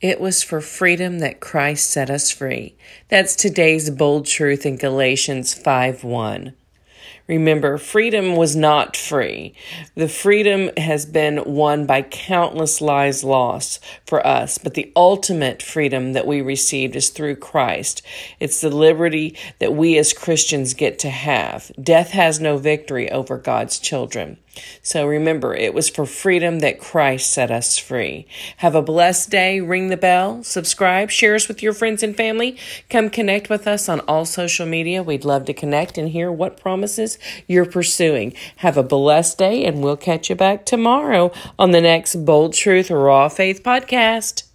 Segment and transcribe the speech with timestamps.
[0.00, 2.76] It was for freedom that Christ set us free.
[3.08, 6.54] That's today's bold truth in Galatians 5 1.
[7.26, 9.52] Remember, freedom was not free.
[9.96, 16.12] The freedom has been won by countless lives lost for us, but the ultimate freedom
[16.12, 18.00] that we received is through Christ.
[18.38, 21.72] It's the liberty that we as Christians get to have.
[21.82, 24.38] Death has no victory over God's children.
[24.82, 28.26] So remember, it was for freedom that Christ set us free.
[28.58, 29.60] Have a blessed day.
[29.60, 32.56] Ring the bell, subscribe, share us with your friends and family.
[32.88, 35.02] Come connect with us on all social media.
[35.02, 38.32] We'd love to connect and hear what promises you're pursuing.
[38.56, 42.90] Have a blessed day, and we'll catch you back tomorrow on the next Bold Truth
[42.90, 44.45] Raw Faith podcast.